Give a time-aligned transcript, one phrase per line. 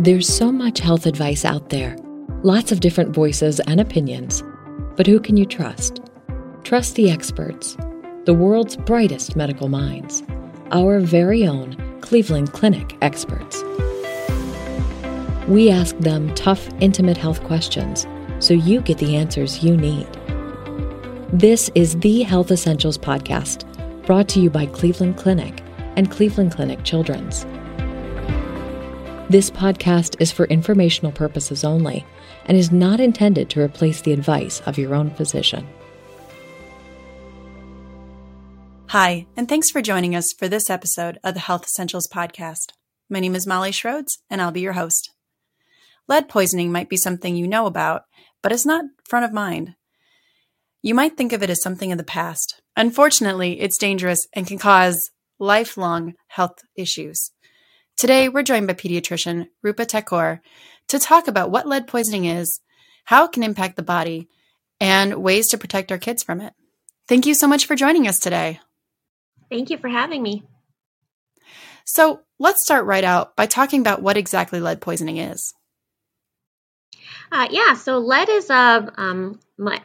[0.00, 1.94] There's so much health advice out there,
[2.42, 4.42] lots of different voices and opinions.
[4.96, 6.00] But who can you trust?
[6.64, 7.76] Trust the experts,
[8.24, 10.22] the world's brightest medical minds,
[10.70, 13.62] our very own Cleveland Clinic experts.
[15.46, 18.06] We ask them tough, intimate health questions
[18.38, 20.08] so you get the answers you need.
[21.30, 23.66] This is the Health Essentials Podcast,
[24.06, 25.62] brought to you by Cleveland Clinic
[25.96, 27.44] and Cleveland Clinic Children's.
[29.30, 32.04] This podcast is for informational purposes only
[32.46, 35.68] and is not intended to replace the advice of your own physician.
[38.88, 42.72] Hi, and thanks for joining us for this episode of the Health Essentials Podcast.
[43.08, 45.10] My name is Molly Schroeds, and I'll be your host.
[46.08, 48.06] Lead poisoning might be something you know about,
[48.42, 49.76] but it's not front of mind.
[50.82, 52.60] You might think of it as something of the past.
[52.76, 57.30] Unfortunately, it's dangerous and can cause lifelong health issues.
[58.00, 60.40] Today, we're joined by pediatrician Roopa Thakur
[60.88, 62.62] to talk about what lead poisoning is,
[63.04, 64.26] how it can impact the body,
[64.80, 66.54] and ways to protect our kids from it.
[67.10, 68.58] Thank you so much for joining us today.
[69.50, 70.44] Thank you for having me.
[71.84, 75.52] So, let's start right out by talking about what exactly lead poisoning is.
[77.30, 79.38] Uh, yeah, so lead is a um,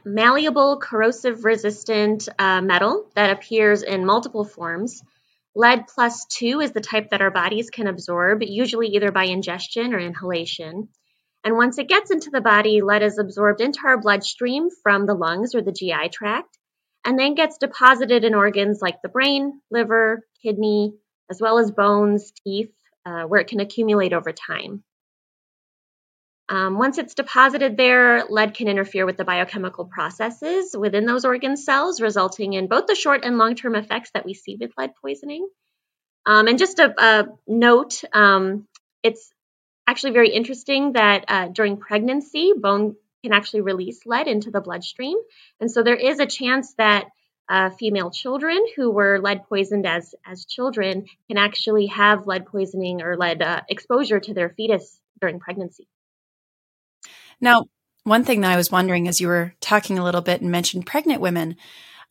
[0.06, 5.04] malleable, corrosive resistant uh, metal that appears in multiple forms.
[5.56, 9.94] Lead plus 2 is the type that our bodies can absorb, usually either by ingestion
[9.94, 10.90] or inhalation.
[11.46, 15.14] And once it gets into the body, lead is absorbed into our bloodstream from the
[15.14, 16.58] lungs or the GI tract,
[17.06, 20.94] and then gets deposited in organs like the brain, liver, kidney,
[21.30, 22.74] as well as bones, teeth,
[23.06, 24.84] uh, where it can accumulate over time.
[26.48, 31.58] Um, once it's deposited there, lead can interfere with the biochemical processes within those organ
[31.58, 34.92] cells, resulting in both the short and long term effects that we see with lead
[35.02, 35.48] poisoning.
[36.28, 38.68] Um, and just a, a note um,
[39.04, 39.32] it's
[39.88, 45.18] actually very interesting that uh, during pregnancy, bone can actually release lead into the bloodstream.
[45.60, 47.06] And so there is a chance that
[47.48, 53.02] uh, female children who were lead poisoned as, as children can actually have lead poisoning
[53.02, 55.88] or lead uh, exposure to their fetus during pregnancy.
[57.42, 57.66] Now,
[58.04, 60.86] one thing that I was wondering as you were talking a little bit and mentioned
[60.86, 61.56] pregnant women,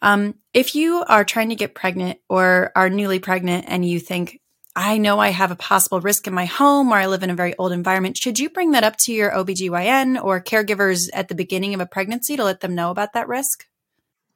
[0.03, 4.41] um, if you are trying to get pregnant or are newly pregnant and you think,
[4.77, 7.35] I know I have a possible risk in my home or I live in a
[7.35, 11.37] very old environment, should you bring that up to your OBGYN or caregivers at the
[11.37, 13.67] beginning of a pregnancy to let them know about that risk?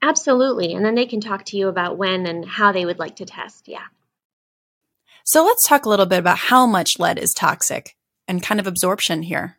[0.01, 0.75] Absolutely.
[0.75, 3.27] And then they can talk to you about when and how they would like to
[3.27, 3.67] test.
[3.67, 3.87] Yeah.
[5.25, 7.97] So let's talk a little bit about how much lead is toxic
[8.29, 9.58] and kind of absorption here.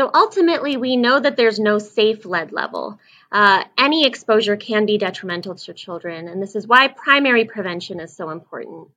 [0.00, 2.98] So ultimately, we know that there's no safe lead level.
[3.30, 8.16] Uh, any exposure can be detrimental to children, and this is why primary prevention is
[8.16, 8.88] so important.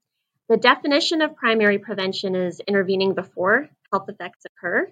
[0.47, 4.89] The definition of primary prevention is intervening before health effects occur.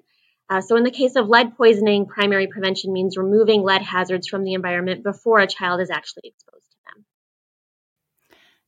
[0.50, 4.44] Uh, so, in the case of lead poisoning, primary prevention means removing lead hazards from
[4.44, 7.06] the environment before a child is actually exposed to them.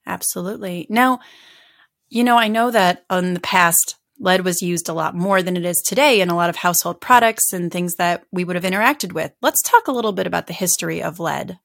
[0.05, 0.87] Absolutely.
[0.89, 1.19] Now,
[2.07, 5.57] you know, I know that in the past, lead was used a lot more than
[5.57, 8.65] it is today in a lot of household products and things that we would have
[8.65, 9.31] interacted with.
[9.41, 11.59] Let's talk a little bit about the history of lead.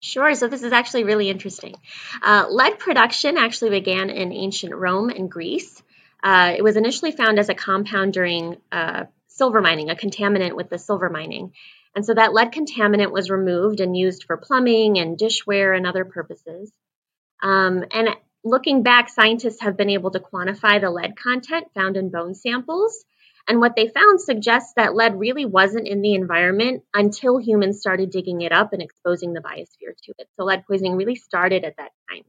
[0.00, 0.34] Sure.
[0.34, 1.74] So this is actually really interesting.
[2.22, 5.82] Uh, lead production actually began in ancient Rome and Greece.
[6.22, 10.68] Uh, it was initially found as a compound during uh, silver mining, a contaminant with
[10.68, 11.52] the silver mining.
[11.94, 16.04] And so that lead contaminant was removed and used for plumbing and dishware and other
[16.04, 16.70] purposes.
[17.42, 18.10] Um, and
[18.46, 23.04] looking back, scientists have been able to quantify the lead content found in bone samples.
[23.48, 28.10] And what they found suggests that lead really wasn't in the environment until humans started
[28.10, 30.28] digging it up and exposing the biosphere to it.
[30.36, 32.24] So lead poisoning really started at that time.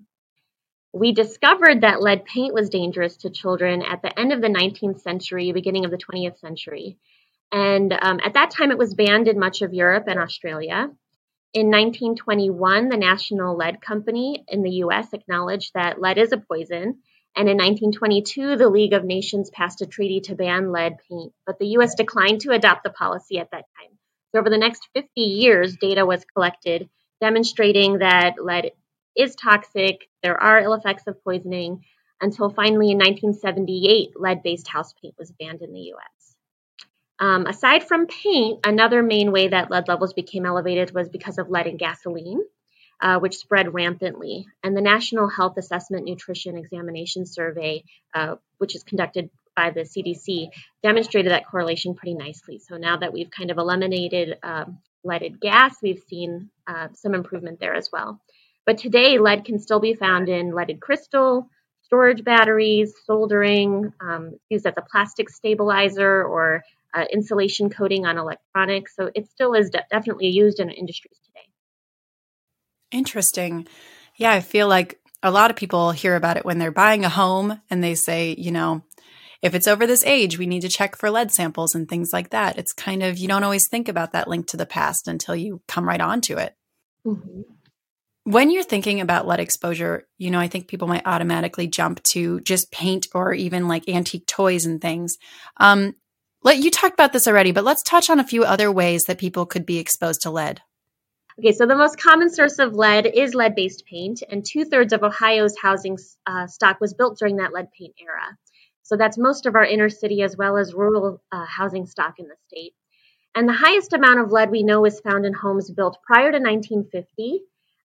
[0.93, 5.01] We discovered that lead paint was dangerous to children at the end of the 19th
[5.01, 6.97] century, beginning of the 20th century.
[7.51, 10.89] And um, at that time, it was banned in much of Europe and Australia.
[11.53, 16.99] In 1921, the National Lead Company in the US acknowledged that lead is a poison.
[17.35, 21.59] And in 1922, the League of Nations passed a treaty to ban lead paint, but
[21.59, 23.97] the US declined to adopt the policy at that time.
[24.31, 26.89] So, over the next 50 years, data was collected
[27.19, 28.71] demonstrating that lead
[29.15, 31.83] is toxic, there are ill effects of poisoning,
[32.21, 36.16] until finally in 1978, lead based house paint was banned in the US.
[37.19, 41.49] Um, aside from paint, another main way that lead levels became elevated was because of
[41.49, 42.41] lead in gasoline,
[43.01, 44.45] uh, which spread rampantly.
[44.63, 47.83] And the National Health Assessment Nutrition Examination Survey,
[48.13, 50.49] uh, which is conducted by the CDC,
[50.83, 52.59] demonstrated that correlation pretty nicely.
[52.59, 57.59] So now that we've kind of eliminated um, leaded gas, we've seen uh, some improvement
[57.59, 58.21] there as well.
[58.65, 61.49] But today, lead can still be found in leaded crystal,
[61.83, 66.63] storage batteries, soldering, um, used as a plastic stabilizer or
[66.93, 68.95] uh, insulation coating on electronics.
[68.95, 71.47] So it still is de- definitely used in industries today.
[72.91, 73.67] Interesting.
[74.15, 77.09] Yeah, I feel like a lot of people hear about it when they're buying a
[77.09, 78.83] home and they say, you know,
[79.41, 82.31] if it's over this age, we need to check for lead samples and things like
[82.31, 82.57] that.
[82.57, 85.61] It's kind of, you don't always think about that link to the past until you
[85.67, 86.55] come right onto it.
[87.05, 87.41] Mm-hmm.
[88.23, 92.41] When you're thinking about lead exposure, you know, I think people might automatically jump to
[92.41, 95.17] just paint or even like antique toys and things.
[95.57, 95.95] Um,
[96.43, 99.17] let you talked about this already, but let's touch on a few other ways that
[99.17, 100.61] people could be exposed to lead.
[101.39, 104.91] Okay, so the most common source of lead is lead based paint, and two thirds
[104.91, 108.37] of Ohio's housing uh, stock was built during that lead paint era.
[108.81, 112.27] So that's most of our inner city as well as rural uh, housing stock in
[112.27, 112.73] the state.
[113.35, 116.39] And the highest amount of lead we know is found in homes built prior to
[116.39, 117.41] 1950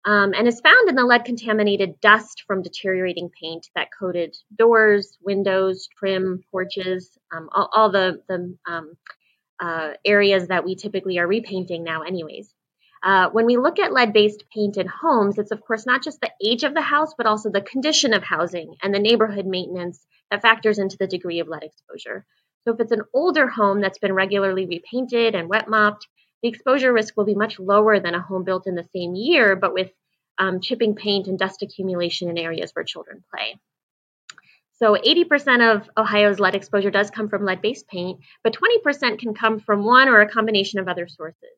[0.04, 5.18] um, and is found in the lead contaminated dust from deteriorating paint that coated doors,
[5.22, 8.96] windows, trim, porches, um, all, all, the, the um,
[9.60, 12.54] uh, areas that we typically are repainting now, anyways.
[13.02, 16.20] Uh, when we look at lead based paint in homes, it's of course not just
[16.20, 20.04] the age of the house, but also the condition of housing and the neighborhood maintenance
[20.30, 22.26] that factors into the degree of lead exposure.
[22.64, 26.06] So if it's an older home that's been regularly repainted and wet mopped,
[26.42, 29.56] the exposure risk will be much lower than a home built in the same year,
[29.56, 29.90] but with
[30.38, 33.58] um, chipping paint and dust accumulation in areas where children play.
[34.78, 39.34] So 80% of Ohio's lead exposure does come from lead based paint, but 20% can
[39.34, 41.50] come from one or a combination of other sources.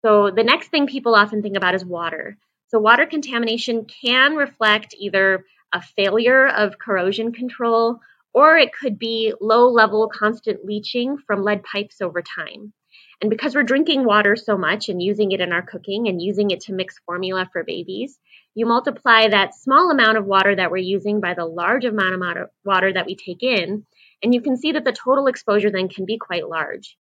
[0.00, 2.38] So the next thing people often think about is water.
[2.68, 8.00] So water contamination can reflect either a failure of corrosion control
[8.32, 12.72] or it could be low level constant leaching from lead pipes over time.
[13.20, 16.50] And because we're drinking water so much and using it in our cooking and using
[16.50, 18.18] it to mix formula for babies,
[18.54, 22.50] you multiply that small amount of water that we're using by the large amount of
[22.64, 23.86] water that we take in,
[24.22, 26.96] and you can see that the total exposure then can be quite large.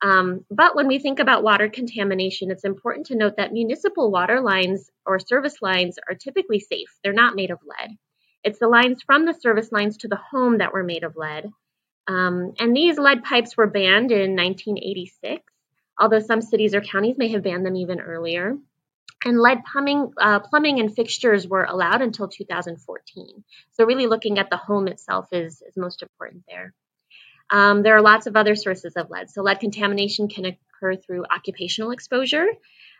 [0.00, 4.40] Um, but when we think about water contamination, it's important to note that municipal water
[4.40, 6.88] lines or service lines are typically safe.
[7.02, 7.96] They're not made of lead.
[8.44, 11.50] It's the lines from the service lines to the home that were made of lead.
[12.08, 15.42] Um, and these lead pipes were banned in 1986,
[15.98, 18.56] although some cities or counties may have banned them even earlier.
[19.24, 23.44] And lead plumbing, uh, plumbing and fixtures were allowed until 2014.
[23.72, 26.72] So really looking at the home itself is, is most important there.
[27.50, 29.30] Um, there are lots of other sources of lead.
[29.30, 32.46] So, lead contamination can occur through occupational exposure.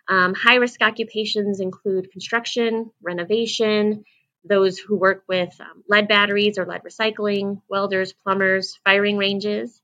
[0.08, 4.04] Um, high risk occupations include construction, renovation,
[4.48, 9.80] those who work with um, lead batteries or lead recycling, welders, plumbers, firing ranges.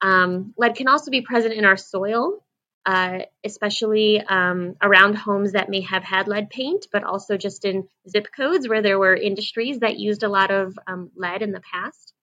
[0.00, 2.42] Um, lead can also be present in our soil,
[2.86, 7.86] uh, especially um, around homes that may have had lead paint, but also just in
[8.08, 11.60] zip codes where there were industries that used a lot of um, lead in the
[11.60, 12.14] past.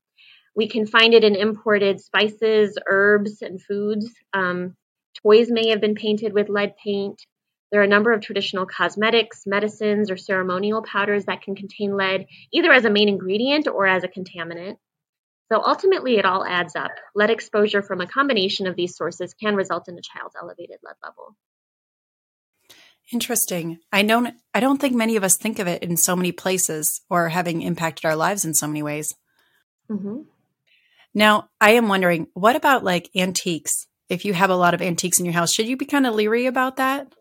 [0.55, 4.09] We can find it in imported spices, herbs, and foods.
[4.33, 4.75] Um,
[5.21, 7.21] toys may have been painted with lead paint.
[7.71, 12.27] There are a number of traditional cosmetics, medicines, or ceremonial powders that can contain lead,
[12.53, 14.77] either as a main ingredient or as a contaminant.
[15.51, 16.91] So ultimately, it all adds up.
[17.15, 20.95] Lead exposure from a combination of these sources can result in a child's elevated lead
[21.03, 21.35] level.
[23.11, 23.79] Interesting.
[23.91, 27.01] I don't I don't think many of us think of it in so many places
[27.09, 29.15] or having impacted our lives in so many ways.
[29.89, 30.23] Mm-hmm.
[31.13, 33.87] Now, I am wondering, what about like antiques?
[34.09, 36.15] If you have a lot of antiques in your house, should you be kind of
[36.15, 37.13] leery about that?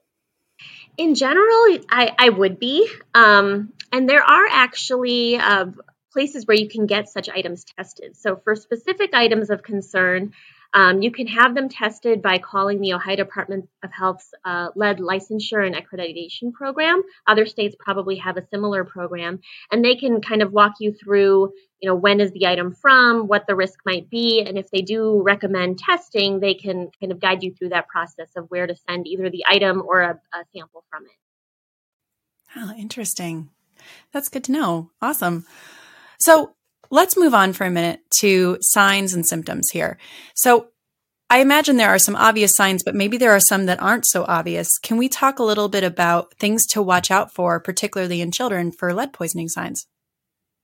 [0.96, 2.88] In general, I, I would be.
[3.14, 5.66] Um, and there are actually uh,
[6.12, 8.16] places where you can get such items tested.
[8.16, 10.32] So, for specific items of concern,
[10.76, 14.98] um, you can have them tested by calling the Ohio Department of Health's uh, lead
[14.98, 17.02] licensure and accreditation program.
[17.26, 19.40] Other states probably have a similar program,
[19.72, 23.26] and they can kind of walk you through, you know, when is the item from,
[23.26, 27.20] what the risk might be, and if they do recommend testing, they can kind of
[27.20, 30.44] guide you through that process of where to send either the item or a, a
[30.54, 31.10] sample from it.
[32.54, 33.48] Oh, interesting.
[34.12, 34.90] That's good to know.
[35.00, 35.46] Awesome.
[36.18, 36.55] So,
[36.90, 39.98] Let's move on for a minute to signs and symptoms here.
[40.34, 40.68] So,
[41.28, 44.24] I imagine there are some obvious signs, but maybe there are some that aren't so
[44.28, 44.78] obvious.
[44.78, 48.70] Can we talk a little bit about things to watch out for, particularly in children,
[48.70, 49.88] for lead poisoning signs?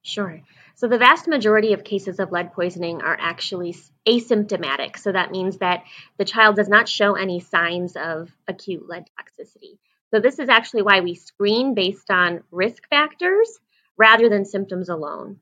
[0.03, 0.41] Sure.
[0.77, 3.75] So, the vast majority of cases of lead poisoning are actually
[4.07, 4.99] asymptomatic.
[4.99, 5.83] So, that means that
[6.17, 9.79] the child does not show any signs of acute lead toxicity.
[10.13, 13.59] So, this is actually why we screen based on risk factors
[13.97, 15.41] rather than symptoms alone.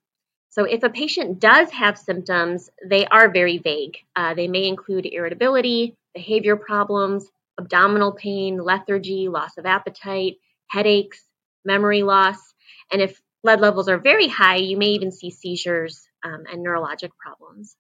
[0.51, 3.99] So, if a patient does have symptoms, they are very vague.
[4.17, 10.37] Uh, they may include irritability, behavior problems, abdominal pain, lethargy, loss of appetite,
[10.69, 11.23] headaches,
[11.65, 12.39] memory loss.
[12.91, 17.11] And if lead levels are very high, you may even see seizures um, and neurologic
[17.17, 17.77] problems.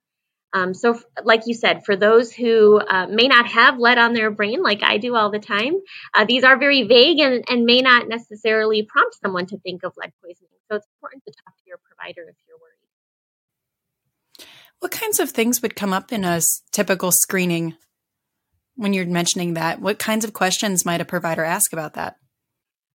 [0.53, 4.31] Um, so, like you said, for those who uh, may not have lead on their
[4.31, 5.75] brain, like I do all the time,
[6.13, 9.93] uh, these are very vague and, and, may not necessarily prompt someone to think of
[9.97, 10.51] lead poisoning.
[10.69, 14.47] So, it's important to talk to your provider if you're worried.
[14.81, 16.41] What kinds of things would come up in a
[16.73, 17.77] typical screening
[18.75, 19.81] when you're mentioning that?
[19.81, 22.17] What kinds of questions might a provider ask about that?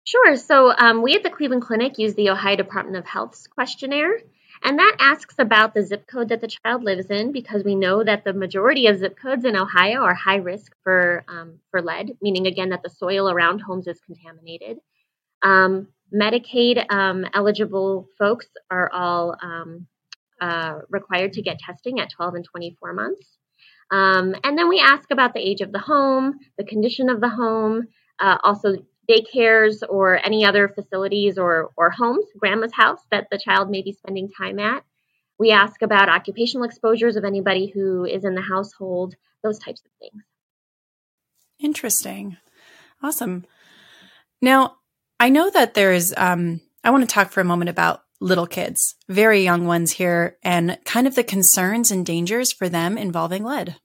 [0.03, 0.35] Sure.
[0.35, 4.19] So, um, we at the Cleveland Clinic use the Ohio Department of Health's questionnaire.
[4.63, 8.03] And that asks about the zip code that the child lives in because we know
[8.03, 12.17] that the majority of zip codes in Ohio are high risk for, um, for lead,
[12.21, 14.77] meaning again that the soil around homes is contaminated.
[15.41, 19.87] Um, Medicaid um, eligible folks are all um,
[20.39, 23.37] uh, required to get testing at 12 and 24 months.
[23.91, 27.29] Um, and then we ask about the age of the home, the condition of the
[27.29, 27.87] home,
[28.19, 28.77] uh, also
[29.09, 33.91] daycares or any other facilities or, or homes, grandma's house that the child may be
[33.91, 34.83] spending time at.
[35.37, 39.91] We ask about occupational exposures of anybody who is in the household, those types of
[39.99, 40.23] things.
[41.59, 42.37] Interesting.
[43.01, 43.45] Awesome.
[44.41, 44.77] Now,
[45.19, 48.47] I know that there is, um, I want to talk for a moment about little
[48.47, 53.43] kids, very young ones here, and kind of the concerns and dangers for them involving
[53.43, 53.75] lead.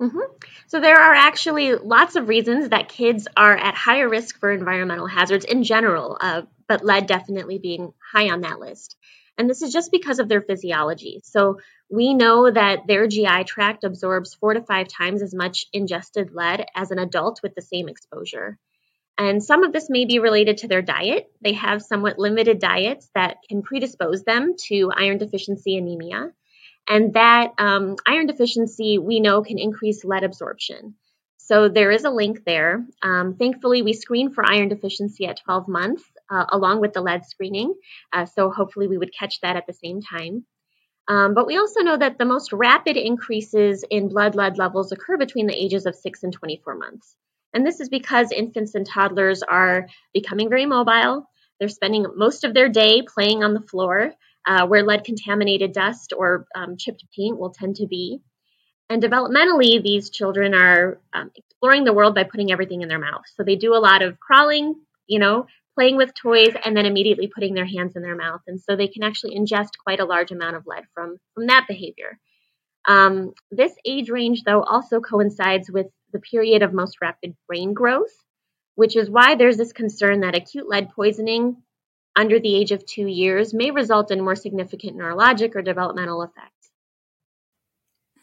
[0.00, 0.18] Mm-hmm.
[0.66, 5.06] So, there are actually lots of reasons that kids are at higher risk for environmental
[5.06, 8.96] hazards in general, uh, but lead definitely being high on that list.
[9.38, 11.20] And this is just because of their physiology.
[11.24, 16.32] So, we know that their GI tract absorbs four to five times as much ingested
[16.32, 18.58] lead as an adult with the same exposure.
[19.18, 21.30] And some of this may be related to their diet.
[21.42, 26.32] They have somewhat limited diets that can predispose them to iron deficiency anemia.
[26.88, 30.94] And that um, iron deficiency we know can increase lead absorption.
[31.38, 32.86] So there is a link there.
[33.02, 37.24] Um, thankfully, we screen for iron deficiency at 12 months uh, along with the lead
[37.26, 37.74] screening.
[38.12, 40.44] Uh, so hopefully we would catch that at the same time.
[41.08, 45.16] Um, but we also know that the most rapid increases in blood lead levels occur
[45.16, 47.16] between the ages of 6 and 24 months.
[47.52, 51.28] And this is because infants and toddlers are becoming very mobile.
[51.58, 54.12] They're spending most of their day playing on the floor
[54.46, 58.20] uh, where lead contaminated dust or um, chipped paint will tend to be.
[58.90, 63.22] And developmentally, these children are um, exploring the world by putting everything in their mouth.
[63.36, 64.74] So they do a lot of crawling,
[65.06, 68.42] you know, playing with toys, and then immediately putting their hands in their mouth.
[68.46, 71.64] And so they can actually ingest quite a large amount of lead from, from that
[71.66, 72.18] behavior.
[72.86, 78.12] Um, this age range, though, also coincides with the period of most rapid brain growth,
[78.74, 81.62] which is why there's this concern that acute lead poisoning
[82.16, 86.70] under the age of two years may result in more significant neurologic or developmental effects.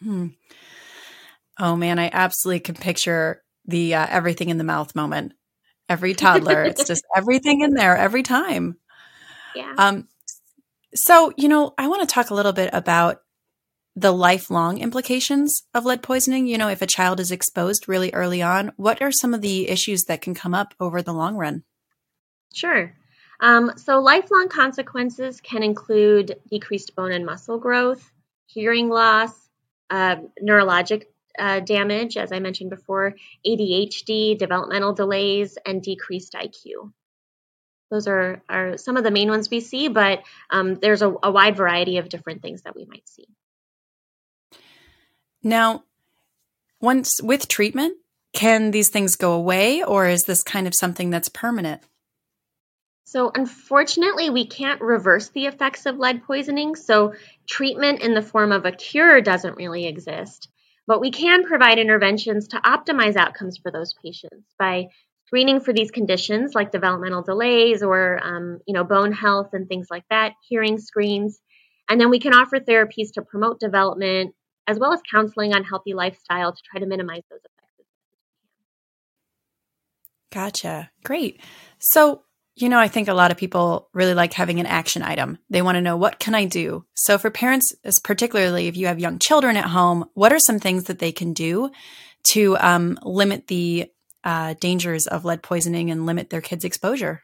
[0.02, 0.28] Hmm.
[1.60, 5.34] Oh man, I absolutely can picture the uh, everything in the mouth moment.
[5.88, 8.78] Every toddler, it's just everything in there every time.
[9.56, 9.74] Yeah.
[9.78, 10.08] Um.
[10.96, 13.22] So you know, I want to talk a little bit about
[13.96, 16.48] the lifelong implications of lead poisoning.
[16.48, 19.68] You know, if a child is exposed really early on, what are some of the
[19.70, 21.64] issues that can come up over the long run?
[22.54, 22.94] Sure.
[23.42, 28.12] Um, so, lifelong consequences can include decreased bone and muscle growth,
[28.48, 29.32] hearing loss,
[29.90, 31.06] uh, neurologic
[31.38, 33.16] uh, damage, as I mentioned before,
[33.48, 36.92] ADHD, developmental delays, and decreased IQ.
[37.90, 41.32] Those are, are some of the main ones we see, but um, there's a, a
[41.32, 43.26] wide variety of different things that we might see.
[45.42, 45.84] Now,
[46.82, 47.98] once with treatment,
[48.34, 51.82] can these things go away, or is this kind of something that's permanent?
[53.10, 56.76] So, unfortunately, we can't reverse the effects of lead poisoning.
[56.76, 57.16] So,
[57.48, 60.48] treatment in the form of a cure doesn't really exist.
[60.86, 64.90] But we can provide interventions to optimize outcomes for those patients by
[65.26, 69.88] screening for these conditions like developmental delays or um, you know bone health and things
[69.90, 71.42] like that, hearing screens,
[71.90, 74.36] and then we can offer therapies to promote development
[74.68, 77.90] as well as counseling on healthy lifestyle to try to minimize those effects.
[80.32, 80.92] Gotcha.
[81.04, 81.42] Great.
[81.80, 82.22] So
[82.62, 85.38] you know, I think a lot of people really like having an action item.
[85.50, 86.86] They want to know what can I do?
[86.94, 87.74] So for parents,
[88.04, 91.34] particularly if you have young children at home, what are some things that they can
[91.34, 91.72] do
[92.32, 93.92] to um, limit the
[94.24, 97.24] uh, dangers of lead poisoning and limit their kids' exposure?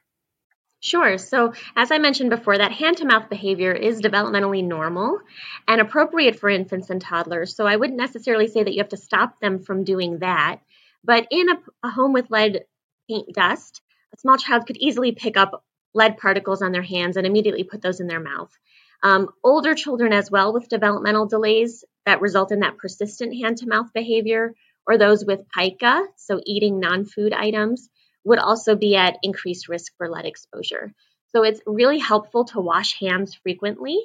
[0.79, 1.17] Sure.
[1.17, 5.19] So, as I mentioned before, that hand to mouth behavior is developmentally normal
[5.67, 7.55] and appropriate for infants and toddlers.
[7.55, 10.59] So, I wouldn't necessarily say that you have to stop them from doing that.
[11.03, 12.65] But in a, a home with lead
[13.09, 13.81] paint dust,
[14.15, 17.81] a small child could easily pick up lead particles on their hands and immediately put
[17.81, 18.51] those in their mouth.
[19.03, 23.67] Um, older children, as well, with developmental delays that result in that persistent hand to
[23.67, 24.53] mouth behavior,
[24.87, 27.89] or those with pica, so eating non food items,
[28.23, 30.93] would also be at increased risk for lead exposure.
[31.29, 33.99] So it's really helpful to wash hands frequently,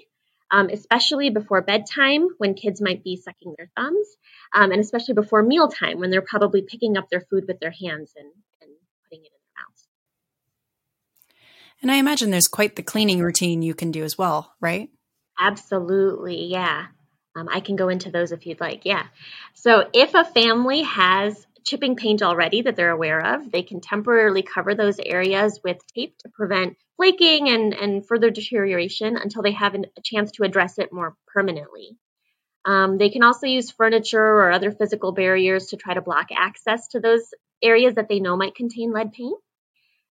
[0.51, 4.09] um, especially before bedtime when kids might be sucking their thumbs,
[4.53, 8.13] um, and especially before mealtime when they're probably picking up their food with their hands
[8.17, 8.71] and, and
[9.05, 9.89] putting it in their mouths.
[11.83, 14.91] And I imagine there's quite the cleaning routine you can do as well, right?
[15.39, 16.87] Absolutely, yeah.
[17.37, 18.83] Um, I can go into those if you'd like.
[18.85, 19.05] Yeah.
[19.55, 24.43] So if a family has chipping paint already that they're aware of, they can temporarily
[24.43, 29.75] cover those areas with tape to prevent flaking and, and further deterioration until they have
[29.75, 31.97] an, a chance to address it more permanently.
[32.65, 36.89] Um, they can also use furniture or other physical barriers to try to block access
[36.89, 37.23] to those
[37.63, 39.39] areas that they know might contain lead paint.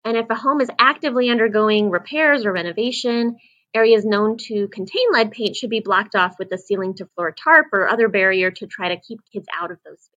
[0.08, 3.36] And if a home is actively undergoing repairs or renovation,
[3.74, 7.32] Areas known to contain lead paint should be blocked off with a ceiling to floor
[7.32, 10.14] tarp or other barrier to try to keep kids out of those spaces.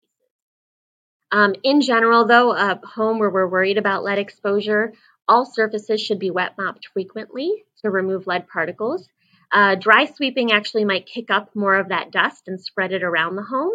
[1.31, 4.93] Um, in general, though, a home where we're worried about lead exposure,
[5.27, 9.09] all surfaces should be wet mopped frequently to remove lead particles.
[9.51, 13.35] Uh, dry sweeping actually might kick up more of that dust and spread it around
[13.35, 13.73] the home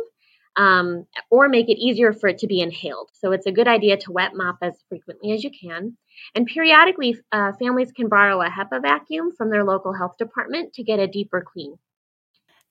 [0.56, 3.11] um, or make it easier for it to be inhaled.
[3.14, 5.97] So it's a good idea to wet mop as frequently as you can.
[6.35, 10.83] And periodically, uh, families can borrow a HEPA vacuum from their local health department to
[10.83, 11.76] get a deeper clean.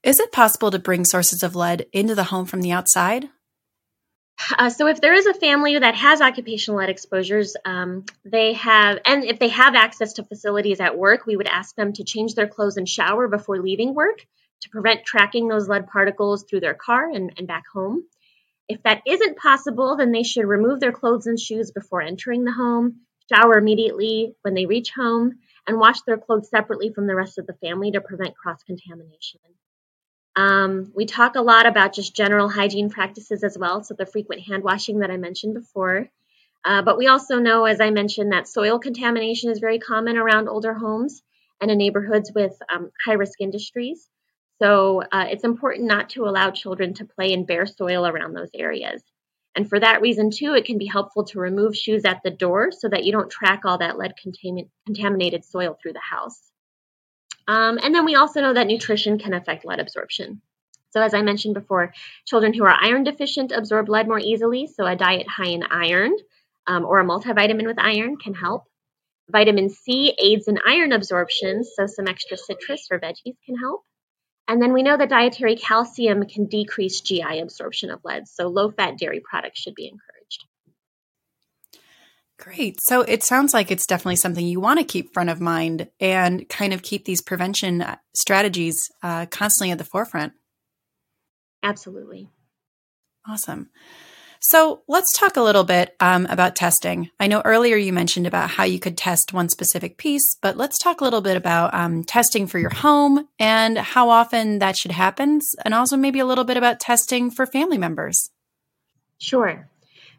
[0.04, 3.30] Is it possible to bring sources of lead into the home from the outside?
[4.58, 9.00] Uh, so, if there is a family that has occupational lead exposures, um, they have,
[9.06, 12.36] and if they have access to facilities at work, we would ask them to change
[12.36, 14.26] their clothes and shower before leaving work
[14.62, 18.04] to prevent tracking those lead particles through their car and, and back home.
[18.68, 22.54] If that isn't possible, then they should remove their clothes and shoes before entering the
[22.54, 23.02] home,
[23.32, 27.48] shower immediately when they reach home, and wash their clothes separately from the rest of
[27.48, 29.40] the family to prevent cross contamination.
[30.36, 34.42] Um, we talk a lot about just general hygiene practices as well, so the frequent
[34.42, 36.10] hand washing that I mentioned before.
[36.66, 40.48] Uh, but we also know, as I mentioned, that soil contamination is very common around
[40.48, 41.22] older homes
[41.62, 44.10] and in neighborhoods with um, high risk industries.
[44.62, 48.50] So uh, it's important not to allow children to play in bare soil around those
[48.54, 49.04] areas.
[49.56, 52.72] And for that reason, too, it can be helpful to remove shoes at the door
[52.72, 54.14] so that you don't track all that lead
[54.86, 56.42] contaminated soil through the house.
[57.48, 60.42] Um, and then we also know that nutrition can affect lead absorption.
[60.92, 61.94] So, as I mentioned before,
[62.26, 64.68] children who are iron deficient absorb lead more easily.
[64.68, 66.16] So, a diet high in iron
[66.68, 68.64] um, or a multivitamin with iron can help.
[69.30, 73.84] Vitamin C aids in iron absorption, so some extra citrus or veggies can help.
[74.48, 78.72] And then we know that dietary calcium can decrease GI absorption of lead, so low
[78.72, 80.46] fat dairy products should be encouraged.
[82.40, 82.78] Great.
[82.82, 86.48] So it sounds like it's definitely something you want to keep front of mind and
[86.50, 90.34] kind of keep these prevention strategies uh, constantly at the forefront.
[91.62, 92.30] Absolutely.
[93.26, 93.70] Awesome.
[94.46, 97.10] So let's talk a little bit um, about testing.
[97.18, 100.78] I know earlier you mentioned about how you could test one specific piece, but let's
[100.78, 104.92] talk a little bit about um, testing for your home and how often that should
[104.92, 108.32] happen, and also maybe a little bit about testing for family members.
[109.18, 109.70] Sure.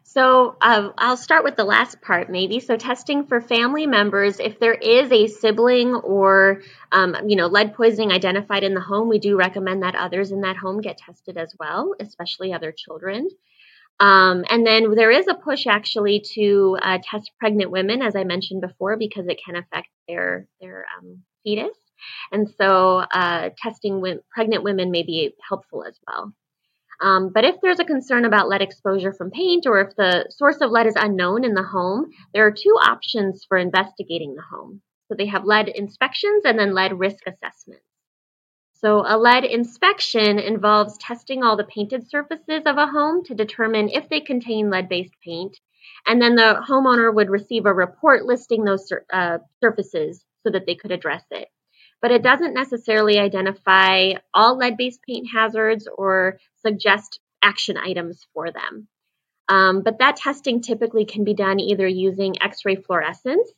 [0.01, 2.59] So uh, I'll start with the last part, maybe.
[2.59, 7.75] So testing for family members, if there is a sibling or um, you know lead
[7.75, 11.37] poisoning identified in the home, we do recommend that others in that home get tested
[11.37, 13.29] as well, especially other children.
[13.99, 18.23] Um, and then there is a push actually to uh, test pregnant women, as I
[18.25, 21.77] mentioned before, because it can affect their their um, fetus.
[22.31, 26.33] And so uh, testing w- pregnant women may be helpful as well.
[27.01, 30.57] Um, but if there's a concern about lead exposure from paint or if the source
[30.61, 34.81] of lead is unknown in the home, there are two options for investigating the home.
[35.07, 37.83] So they have lead inspections and then lead risk assessments.
[38.85, 43.89] So a lead inspection involves testing all the painted surfaces of a home to determine
[43.89, 45.59] if they contain lead-based paint.
[46.05, 50.75] And then the homeowner would receive a report listing those uh, surfaces so that they
[50.75, 51.47] could address it.
[51.99, 58.87] But it doesn't necessarily identify all lead-based paint hazards or suggest action items for them.
[59.49, 63.51] Um, but that testing typically can be done either using X-ray fluorescence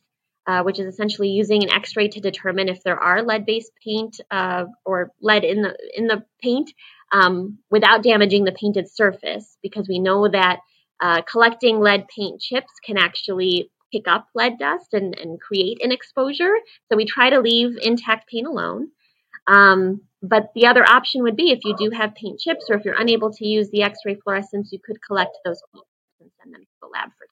[0.48, 4.64] uh, which is essentially using an X-ray to determine if there are lead-based paint uh,
[4.84, 6.72] or lead in the in the paint
[7.12, 10.60] um, without damaging the painted surface, because we know that
[11.00, 15.92] uh, collecting lead paint chips can actually pick up lead dust and, and create an
[15.92, 16.54] exposure.
[16.88, 18.88] So we try to leave intact paint alone.
[19.46, 22.84] Um, but the other option would be if you do have paint chips or if
[22.84, 25.60] you're unable to use the X-ray fluorescence, you could collect those
[26.20, 27.27] and send them to the lab for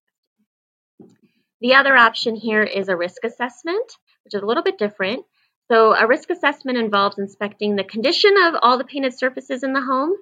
[1.60, 3.92] the other option here is a risk assessment,
[4.24, 5.24] which is a little bit different.
[5.70, 9.80] So a risk assessment involves inspecting the condition of all the painted surfaces in the
[9.80, 10.12] home,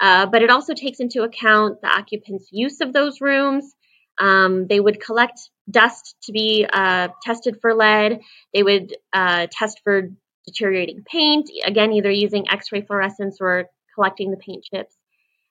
[0.00, 3.74] uh, but it also takes into account the occupant's use of those rooms,
[4.20, 5.38] Um, they would collect
[5.70, 8.20] dust to be uh, tested for lead.
[8.52, 10.10] They would uh, test for
[10.46, 14.96] deteriorating paint, again, either using X ray fluorescence or collecting the paint chips.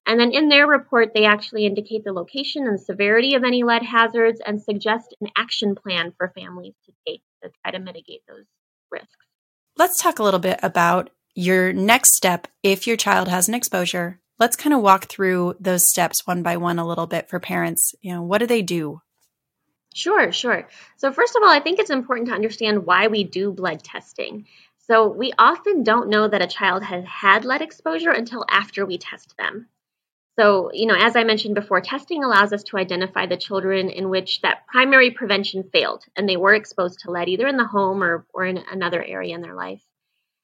[0.08, 3.84] And then in their report, they actually indicate the location and severity of any lead
[3.84, 8.46] hazards and suggest an action plan for families to take to try to mitigate those
[8.89, 9.10] risks.
[9.76, 14.22] Let's talk a little bit about your next step if your child has an exposure.
[14.39, 17.93] Let's kind of walk through those steps one by one a little bit for parents.
[18.02, 19.02] You know, what do they do?
[19.93, 20.70] Sure, sure.
[20.96, 24.46] So, first of all, I think it's important to understand why we do blood testing.
[24.88, 28.98] So, we often don't know that a child has had lead exposure until after we
[28.98, 29.67] test them.
[30.39, 34.10] So, you know, as I mentioned before, testing allows us to identify the children in
[34.10, 38.04] which that primary prevention failed and they were exposed to lead either in the home
[38.04, 39.82] or, or in another area in their life.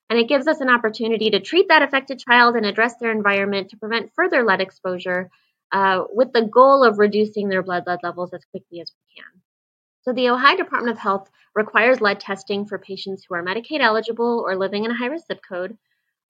[0.09, 3.69] And it gives us an opportunity to treat that affected child and address their environment
[3.69, 5.29] to prevent further lead exposure
[5.71, 9.41] uh, with the goal of reducing their blood lead levels as quickly as we can.
[10.01, 14.43] So, the Ohio Department of Health requires lead testing for patients who are Medicaid eligible
[14.45, 15.77] or living in a high risk zip code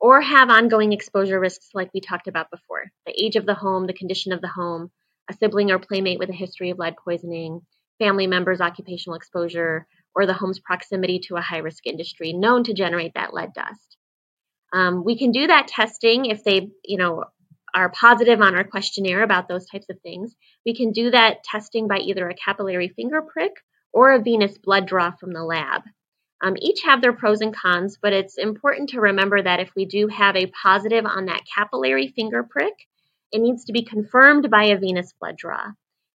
[0.03, 3.87] or have ongoing exposure risks like we talked about before the age of the home,
[3.87, 4.91] the condition of the home,
[5.31, 7.61] a sibling or playmate with a history of lead poisoning,
[7.99, 12.73] family members' occupational exposure, or the home's proximity to a high risk industry known to
[12.73, 13.95] generate that lead dust.
[14.73, 17.23] Um, we can do that testing if they, you know,
[17.73, 20.35] are positive on our questionnaire about those types of things.
[20.65, 23.53] We can do that testing by either a capillary finger prick
[23.93, 25.83] or a venous blood draw from the lab.
[26.43, 29.85] Um, each have their pros and cons, but it's important to remember that if we
[29.85, 32.73] do have a positive on that capillary finger prick,
[33.31, 35.71] it needs to be confirmed by a venous blood draw.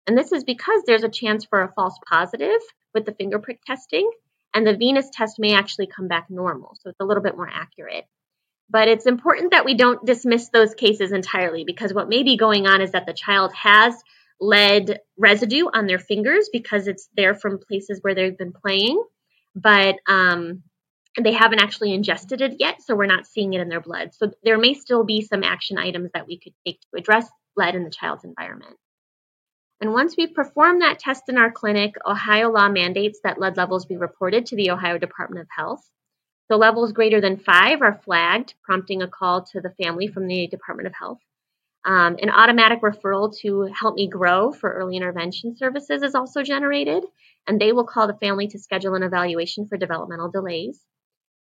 [0.07, 2.59] And this is because there's a chance for a false positive
[2.95, 4.09] with the finger prick testing,
[4.51, 6.75] and the venous test may actually come back normal.
[6.81, 8.05] So it's a little bit more accurate.
[8.67, 12.65] But it's important that we don't dismiss those cases entirely because what may be going
[12.65, 13.93] on is that the child has
[14.41, 19.03] lead residue on their fingers because it's there from places where they've been playing
[19.55, 20.63] but um,
[21.21, 24.13] they haven't actually ingested it yet, so we're not seeing it in their blood.
[24.13, 27.75] So there may still be some action items that we could take to address lead
[27.75, 28.75] in the child's environment.
[29.81, 33.85] And once we perform that test in our clinic, Ohio law mandates that lead levels
[33.85, 35.81] be reported to the Ohio Department of Health.
[36.49, 40.47] So levels greater than five are flagged, prompting a call to the family from the
[40.47, 41.19] Department of Health.
[41.85, 47.03] Um, an automatic referral to Help Me Grow for early intervention services is also generated,
[47.47, 50.79] and they will call the family to schedule an evaluation for developmental delays.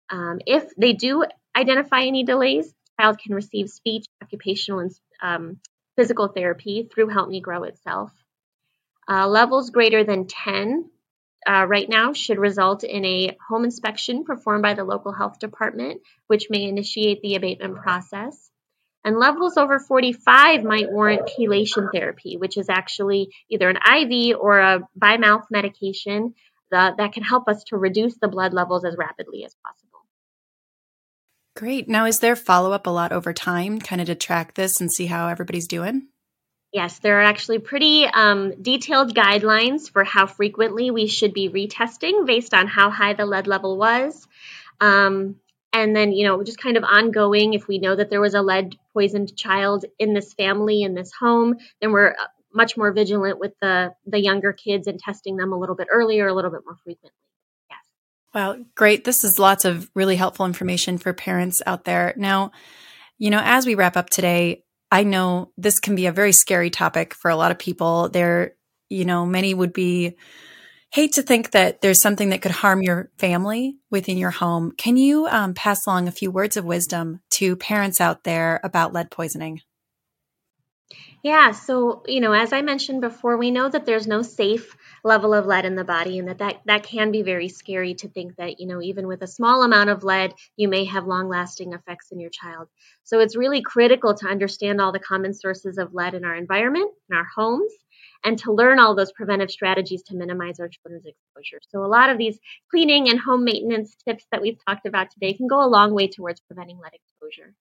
[0.09, 1.23] Um, if they do
[1.55, 5.59] identify any delays, the child can receive speech, occupational, and um,
[5.95, 8.11] physical therapy through Help Me Grow itself.
[9.09, 10.89] Uh, levels greater than 10
[11.47, 16.01] uh, right now should result in a home inspection performed by the local health department,
[16.27, 18.49] which may initiate the abatement process.
[19.05, 24.59] And levels over 45 might warrant chelation therapy, which is actually either an IV or
[24.59, 26.35] a by mouth medication
[26.71, 30.05] that, that can help us to reduce the blood levels as rapidly as possible.
[31.55, 31.89] Great.
[31.89, 34.91] Now, is there follow up a lot over time, kind of to track this and
[34.91, 36.07] see how everybody's doing?
[36.71, 42.25] Yes, there are actually pretty um, detailed guidelines for how frequently we should be retesting
[42.25, 44.27] based on how high the lead level was.
[44.81, 45.35] Um,
[45.73, 48.41] and then you know just kind of ongoing if we know that there was a
[48.41, 53.39] lead poisoned child in this family in this home then we're uh, much more vigilant
[53.39, 56.61] with the the younger kids and testing them a little bit earlier a little bit
[56.65, 57.17] more frequently.
[57.69, 57.79] Yes.
[58.33, 59.03] Well great.
[59.03, 62.13] This is lots of really helpful information for parents out there.
[62.15, 62.51] Now
[63.17, 66.69] you know as we wrap up today i know this can be a very scary
[66.69, 68.09] topic for a lot of people.
[68.09, 68.55] There
[68.89, 70.15] you know many would be
[70.93, 74.71] hate to think that there's something that could harm your family within your home.
[74.77, 78.93] Can you um, pass along a few words of wisdom to parents out there about
[78.93, 79.61] lead poisoning?
[81.23, 85.33] Yeah, so you know, as I mentioned before, we know that there's no safe level
[85.33, 88.35] of lead in the body, and that, that that can be very scary to think
[88.35, 92.11] that you know even with a small amount of lead, you may have long-lasting effects
[92.11, 92.67] in your child.
[93.03, 96.91] So it's really critical to understand all the common sources of lead in our environment,
[97.09, 97.71] in our homes,
[98.23, 101.59] and to learn all those preventive strategies to minimize our children's exposure.
[101.69, 105.33] So, a lot of these cleaning and home maintenance tips that we've talked about today
[105.33, 107.53] can go a long way towards preventing lead exposure.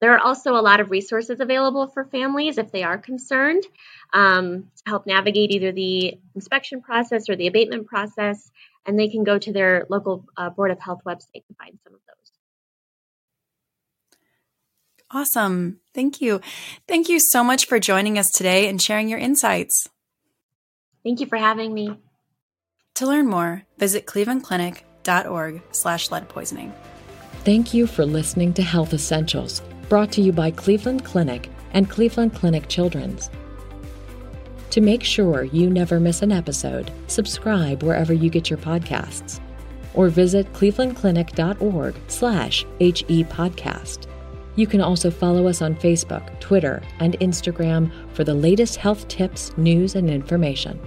[0.00, 3.64] There are also a lot of resources available for families if they are concerned
[4.12, 8.50] um, to help navigate either the inspection process or the abatement process,
[8.84, 11.94] and they can go to their local uh, Board of Health website to find some
[11.94, 12.35] of those.
[15.16, 15.80] Awesome.
[15.94, 16.42] Thank you.
[16.86, 19.88] Thank you so much for joining us today and sharing your insights.
[21.02, 21.98] Thank you for having me.
[22.96, 26.74] To learn more, visit clevelandclinic.org slash lead poisoning.
[27.44, 32.34] Thank you for listening to Health Essentials, brought to you by Cleveland Clinic and Cleveland
[32.34, 33.30] Clinic Children's.
[34.68, 39.40] To make sure you never miss an episode, subscribe wherever you get your podcasts
[39.94, 43.24] or visit clevelandclinic.org slash HE
[44.56, 49.56] You can also follow us on Facebook, Twitter, and Instagram for the latest health tips,
[49.56, 50.80] news, and information.